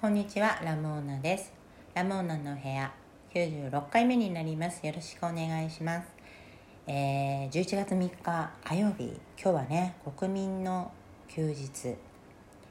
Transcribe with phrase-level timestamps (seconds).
[0.00, 1.52] こんにちはラモーナです。
[1.92, 2.90] ラモーナの部屋
[3.34, 4.86] 96回目になります。
[4.86, 6.08] よろしくお願いします。
[6.86, 10.90] えー、11月3日火曜日今日はね国民の
[11.28, 11.96] 休日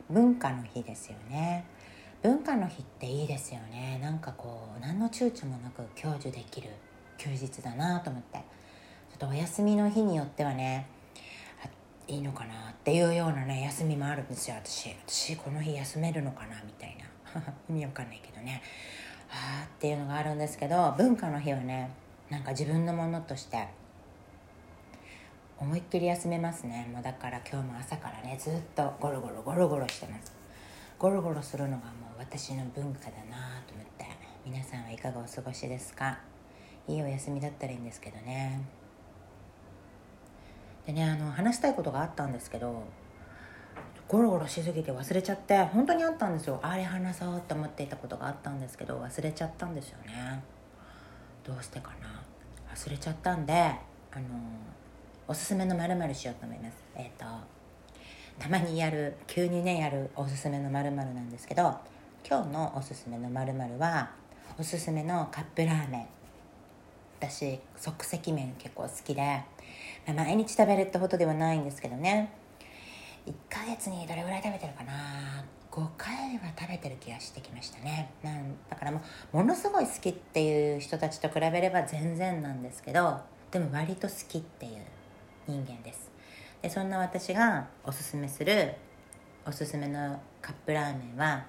[0.10, 1.66] 文化の日ですよね。
[2.24, 4.00] 文化の日っていいですよね。
[4.02, 6.70] なんかこう何の躊躇もなく享受できる
[7.20, 8.40] 休日だなと思って。
[8.40, 10.88] ちょっとお休みの日によってはね
[12.08, 14.56] いいのかなっていうようなね休みもあるんですよ。
[14.56, 17.06] 私私この日休めるのかなみたいな。
[17.70, 18.62] 意味わかんないけどね。
[19.32, 21.92] ああっていうのがあるんですけど文化の日はね
[22.30, 23.68] なんか自分のものとして
[25.60, 26.88] 思いっきり休めますね。
[26.92, 30.34] もうだから今日も朝からねずっとゴロゴロゴロゴロしてます。
[30.98, 34.06] ゴロゴロするのがもう私の文化だなと思って。
[34.46, 36.18] 皆さんはいかがお過ごしですか？
[36.88, 38.60] いいお休みだったらいいんですけどね。
[40.88, 42.84] でねあの話したいことがあったんですけど
[44.10, 46.60] ゴロゴロしすぎて忘れちゃって本当にあったんですよ。
[46.64, 50.44] あれ話そうって思っていたことがあったんですけど忘れちゃったんですよね。
[51.46, 52.20] どうしてかな。
[52.74, 54.26] 忘れちゃったんであの
[55.28, 56.78] おすすめのまるしようと思います。
[56.96, 57.26] えっ、ー、と
[58.40, 61.78] たまにやる急にねやるおすすめのまるなんですけど
[62.28, 64.10] 今日のおすすめのまるは
[64.58, 66.08] おすすめのカップラーメン。
[67.20, 69.44] 私即席麺結構好きで
[70.08, 72.39] 毎日食べるってほどではないんですけどね。
[73.26, 78.12] 1ヶ月にどれぐらい食べてるかな？5回は食べてる気がしてきましたね。
[78.24, 79.02] なんだからも
[79.34, 83.20] うものすごい好きっていう人たちと比べれば全然なんですけど
[83.52, 84.84] でも割と好きっていう
[85.48, 86.10] 人間です。
[86.62, 88.74] でそんな私がおすすめする
[89.46, 91.46] おすすめのカップラーメンは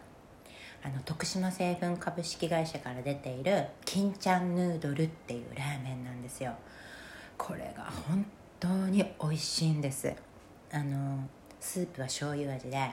[0.83, 6.55] あの徳島製粉株式会社から出ている金ちゃんヌードルっていうラーメンなんですよ。
[7.37, 8.25] これが本
[8.59, 10.15] 当に美味しいんです。
[10.71, 11.29] あの
[11.61, 12.93] スープは醤油味であ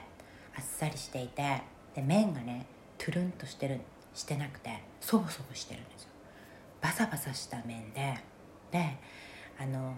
[0.60, 1.62] っさりしていて
[1.94, 2.66] で麺がね
[2.98, 3.80] トゥルンとしてる
[4.14, 6.08] してなくてそぼそぼしてるんですよ。
[6.80, 8.16] バサバサした麺で
[8.70, 8.96] で
[9.60, 9.94] あの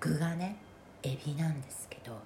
[0.00, 0.56] 具がね
[1.02, 2.18] エビなんですけど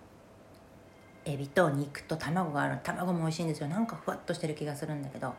[1.24, 3.68] エビと肉と卵がある卵も美味しいんですよ。
[3.68, 5.34] なんかふわっとしてる気がするんだけど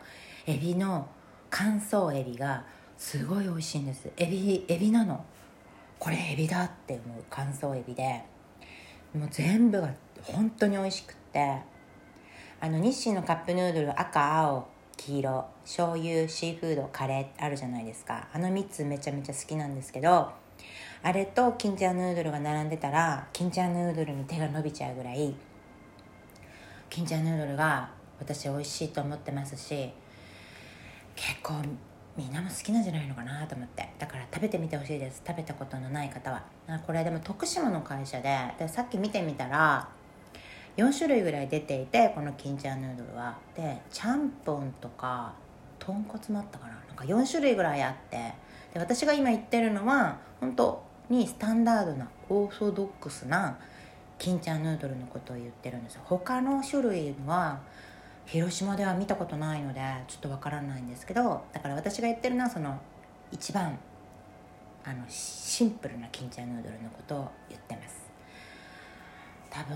[0.46, 1.08] エビの
[1.50, 2.66] 乾燥エビが
[2.98, 4.10] すごい美味しいんです。
[4.18, 5.26] エビエビなの。
[6.00, 8.24] これエビだって思う乾燥エビで。
[9.14, 11.62] もう全部が本当に美味しくって。
[12.60, 15.46] あの日清のカップヌードル赤青黄色。
[15.64, 18.28] 醤油シーフードカレーあるじゃないですか。
[18.34, 20.32] あの3つめちゃめちゃ好きなんですけど。
[21.04, 25.34] あれと金ちゃんヌードルが並んでたら金ちゃんヌードルに手が伸びちゃうぐらい
[26.90, 29.92] 金ちゃんヌードルが私美味しいと思ってますし
[31.16, 31.54] 結構
[32.18, 33.88] みんなも好きなんじゃないのかなと思って。
[34.00, 35.22] だから食べてみてほしいです。
[35.26, 36.44] 食べたことのない方は。
[36.88, 38.36] これでも徳島の会社で。
[38.58, 39.88] でさっき見てみたら
[40.78, 43.38] 4種類ぐらい出ていてこの金ちゃんヌードルは。
[43.56, 45.34] でちゃんぽんとか
[45.78, 46.74] 豚骨もあったかな。
[46.88, 48.18] なんか4種類ぐらいあって。
[48.74, 53.60] で私が今言ってるのは本当にスタンダードなオーソドックスな
[54.18, 56.02] 金ちゃんヌードルのことを言ってるんですよ。
[56.06, 57.60] 他の種類は
[58.28, 62.78] 広島では見たことないのでちょっとわからないんですけどだから私が言ってるのはその
[63.32, 63.80] 一番
[64.84, 68.06] あのシンプルな金ちゃんヌードルのことを言ってます。
[69.50, 69.76] 多分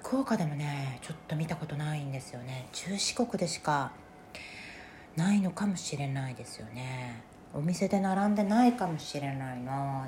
[0.00, 2.68] 福岡でもねちょっと見たことないんですよね。
[2.72, 3.90] 中四国でしか
[5.16, 7.22] ないのかもしれないですよね。
[7.54, 10.06] お店で並んでないかもしれないな。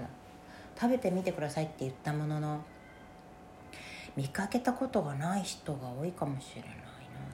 [0.78, 2.62] 食べてみてくださいって言ったものの
[4.16, 6.87] 見かけたことがない人が多いかもしれない。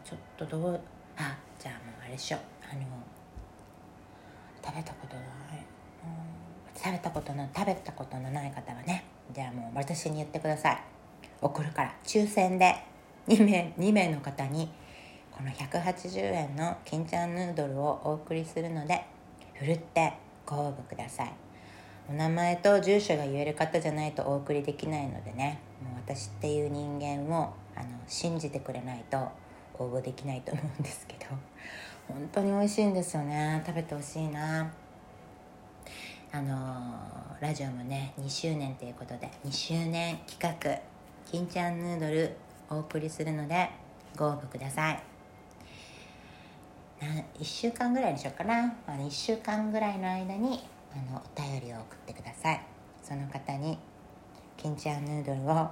[0.05, 0.81] ちょっとどう？
[1.17, 2.37] あじゃあもうあれでしょ
[2.71, 2.83] あの
[4.65, 5.25] 食べたことない、
[6.05, 10.83] うん、食べたことの食べたことのない方はねじゃあもう私に言ってください。
[11.41, 11.95] 送るから。
[12.05, 12.75] 抽選で。
[13.27, 14.71] 2名 ,2 名の方に
[15.31, 19.03] この180円の金ちゃんヌードルをお送りするので
[19.55, 20.13] ふるって
[20.45, 21.33] ご応募ください。
[22.07, 29.17] お名前と住所が言える方じゃないとお送りできないのでねもう私っていう人間をあの信じてくれないと
[29.79, 31.27] 応募できないと思うんですけど
[32.09, 33.63] 本当に美味しいんですよね。
[33.67, 34.73] 食べてほしいな。
[36.33, 40.81] あのラジオもね2周年ということで2周年企画
[41.31, 42.37] 金ちゃんヌードル
[42.69, 43.71] お送りするので
[44.17, 45.03] ご応募ください。
[47.01, 48.75] な1週間ぐらいにしようかな。
[48.87, 52.61] 1週間ぐらいの間にあのお便りを送ってください。
[53.03, 53.79] その方に
[54.57, 55.71] 金ちゃんヌードルを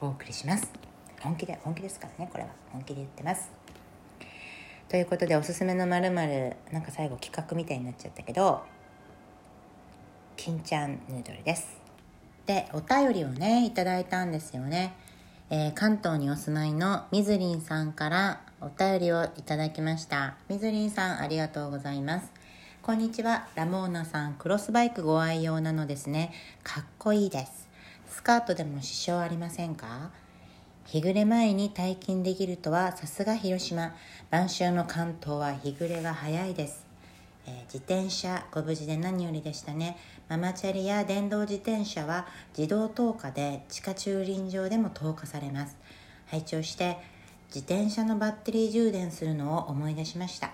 [0.00, 0.87] お送りします。
[1.22, 2.50] 本気で本気ですからねこれは。
[2.72, 3.50] 本気で言ってます。
[4.88, 8.62] ということでおすすめのまるなんか最後企画みたいになっちゃったけど
[10.36, 11.76] 金ちゃんヌードルです。
[12.46, 14.94] でお便りをねいただいたんですよね、
[15.50, 20.36] えー、関東にお住まいのみずりんさんからお便りをいただきました。
[20.48, 22.32] みずりんさんありがとうございます。
[22.80, 23.46] こんにちは。
[23.54, 26.32] ラモーナさんクロスバイクご愛用なのですね。
[26.62, 27.68] かっこいいです。
[28.08, 30.10] スカートでも支障ありませんか？
[30.90, 33.94] 日暮れ前に退勤できるとはさすが広島。
[34.30, 36.86] 晩秋の関東は日暮れが早いです。
[37.46, 39.98] えー、自転車ご無事で何よりでしたね。
[40.30, 42.26] ママチャリや電動自転車は
[42.56, 45.76] 自動投下で地下駐輪場でも投下されます。
[46.28, 46.96] 拝聴して
[47.54, 50.52] 自転車のバッテリー充電するのを思い出しました。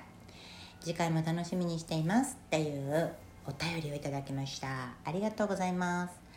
[0.81, 2.37] 次回も楽しみにしています。
[2.47, 3.13] っていう
[3.47, 4.95] お便りをいただきました。
[5.05, 6.34] ありがとうございます。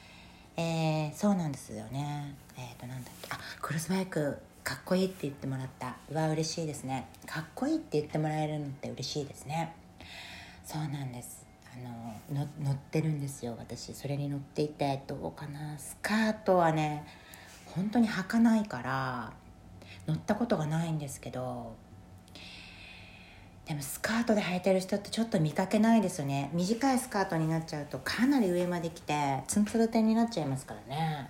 [0.60, 2.34] えー、そうなんですよね。
[2.58, 3.30] えっ、ー、となんだっけ。
[3.32, 5.96] あクロスバイクかっこいいって言ってもらった。
[6.12, 7.08] うわ嬉しいですね。
[7.28, 9.76] かっこいいって言ってもらえるのって嬉しいですね。
[10.66, 11.46] そうなんです。
[11.74, 13.94] あの乗ってるんですよ私。
[13.94, 15.78] それに乗っていてどうかな。
[15.78, 17.06] スカートはね
[17.76, 19.34] 本当に履かないから
[20.08, 21.76] 乗ったことがないんですけど
[23.68, 26.50] でもスカートで履いてる人ってちょっと見かけないですよね。
[26.54, 31.30] 短いスカートになっちゃうとかなり上まで来てツンツルテンになっちゃいますからね。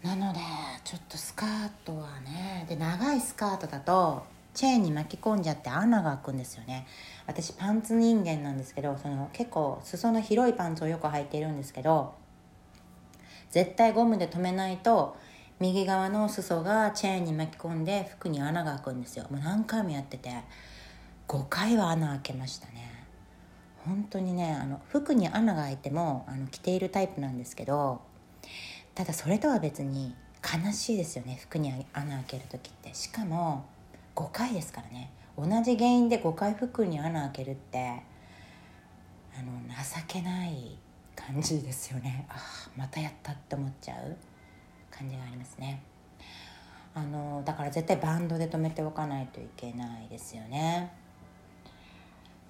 [0.00, 0.38] なので
[0.84, 4.22] ちょっとスカートはねで長いスカートだと
[4.54, 6.86] チェーンに巻き込んじゃって穴が開くんですよね。
[7.26, 12.14] 私パンツ人間なんですけどその結構裾の広いパンツをよく履いているんですけど
[13.50, 15.16] 絶対ゴムで留めないと
[15.58, 19.26] 右側の裾がチェーンに巻き込んで服に穴が開くんですよ。
[19.30, 20.30] もう何回もやってて。
[21.28, 23.06] 5回は穴開けましたね。
[23.84, 28.00] 本当にねあの服に穴が開いてもあの着ているタイプなんですけど
[28.94, 32.94] ただそれとは別に悲しいですよね服に穴開ける時って。
[32.94, 33.64] しかも
[34.14, 35.10] 5回ですからね。
[35.36, 38.02] 同じ原因で5回服に穴開けるって
[39.34, 40.76] あの情けない
[41.16, 42.26] 感じですよね。
[42.28, 42.36] あ
[42.76, 44.16] またやったって思っちゃう
[44.90, 45.82] 感じがありますね。
[46.94, 50.92] あのだから絶対バンドで留めておかないといけないですよね。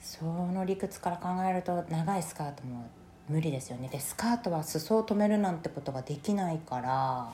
[0.03, 2.87] その理屈から考えると長いスカートも
[3.29, 3.89] 無理ですよね。
[3.89, 7.33] でスカートは裾を止めるなんてことができないから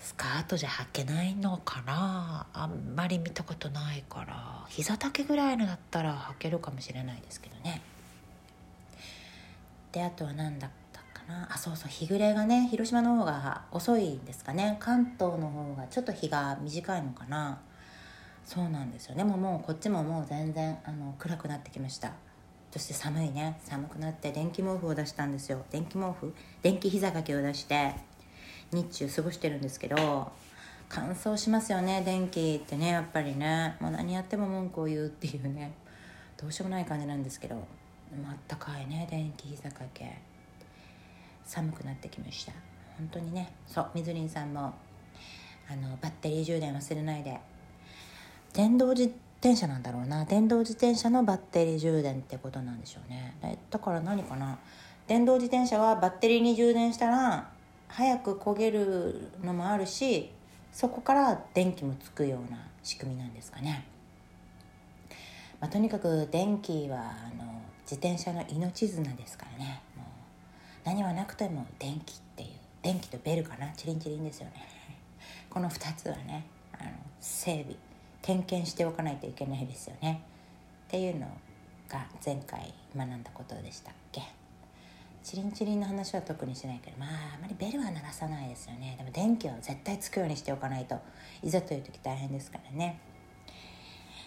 [0.00, 2.46] スカートじゃ履けないのかな？
[2.52, 4.64] あんまり見たことないから。
[4.68, 7.80] 膝丈ぐらいのだったら履けるかもしれないですけどね。
[9.92, 11.48] であとは何だったかな？
[11.50, 14.76] あそうそう日暮れがね広島の方が遅いんですかね。
[14.80, 17.60] 関東の方がちょっと日が短いのかな。
[18.46, 19.16] そうなんですよ。
[19.16, 22.12] ねももうこっちももう全然あの暗くなってきました。
[22.70, 23.58] そして寒いね。
[23.64, 25.64] 寒くなって電気毛布を出したんですよ。
[25.70, 26.32] 電気毛布？
[26.62, 27.94] 電気膝掛けを出して
[28.70, 30.30] 日中過ごしてるんですけど
[30.88, 32.02] 乾燥しますよね。
[32.06, 33.74] 電気ってねやっぱりね。
[33.80, 35.72] もう何やっても文句を言うっていうね。
[36.36, 37.58] どうしようもない感じなんですけどあ
[38.32, 40.18] ったかいね電気膝掛け。
[41.44, 42.52] 寒くなってきました。
[42.96, 43.52] 本当にね。
[43.66, 44.72] そうみずりんさんも
[45.68, 47.40] あのバッテリー充電忘れないで。
[48.56, 50.24] 電動自転車なんだろうな。
[50.24, 53.36] 電動自転車のバッテリー充電ってことなんでしょうね。
[53.42, 54.58] えだから何かな。
[55.06, 57.50] 電動自転車はバッテリーに充電したら
[57.88, 60.30] 早く焦げるのもあるし
[60.72, 63.86] そこから電気もつくような仕組みなんですかね、
[65.60, 67.02] まあ、とにかく電気はあ
[67.36, 69.82] の自転車の命綱ですからね。
[69.96, 70.06] もう
[70.84, 72.48] 何はなくても電気っていう
[72.82, 73.70] 電気とベルかな。
[73.76, 74.54] チリンチリンですよね。
[75.48, 77.76] この2つはねあの整備
[78.26, 80.20] 点検しておかないといけないですよね。
[80.88, 81.28] っていうの
[81.88, 84.20] が前回学んだことでしたっけ。
[85.22, 88.96] チリンチリンの話は特にしないけどまああまりベルは鳴らさないですよね。
[88.98, 90.98] でも電気は絶対つくようにしておかないと。
[91.40, 92.98] いざという時大変ですからね。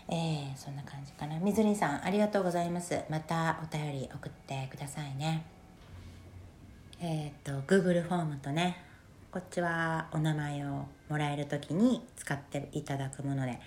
[0.07, 1.38] えー、そんな感じかな。
[1.38, 3.01] みずりんさんありがとうございます。
[3.09, 5.43] またお便り送ってくださいね。
[7.01, 8.77] えっ、ー、と Google フォームとね
[9.31, 13.59] こっちはお名前をもらえる時に使っていただくもので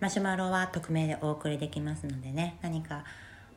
[0.00, 3.04] マシュマロは匿名でお送りできますのでね何か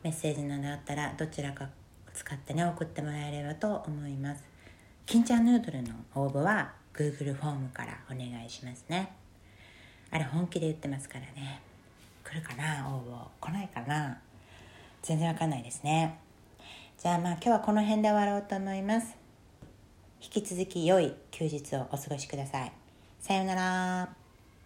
[0.03, 1.69] メッセージなどあったらどちらか
[2.13, 4.43] 使ってね送ってもらえればと思います。
[5.05, 9.13] 金ちゃんヌードルの応募は Google フォームからお願いしますね。
[10.12, 11.62] あれ本気で言ってますからね。
[12.23, 13.01] 来るかな応
[13.41, 13.50] 募。
[13.50, 14.19] 来ないかな。
[15.01, 16.19] 全然わかんないですね。
[17.01, 19.15] じゃあまあ今日はこの辺で終わろうと思います。
[20.21, 22.71] 引き続き良い休日をお過ごしください。
[23.19, 24.23] さようなら。